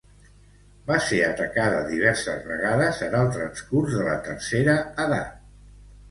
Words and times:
Va 0.85 0.95
ser 1.07 1.17
atacada 1.25 1.81
diverses 1.89 2.47
vegades 2.51 3.01
en 3.07 3.17
el 3.19 3.29
transcurs 3.35 3.93
de 3.99 4.07
la 4.09 4.15
tercera 4.29 4.75
edat. 5.05 5.37